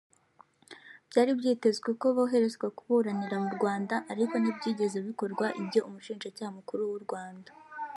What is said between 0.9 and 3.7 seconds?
Byari byitezwe ko boherezwa kuburanira mu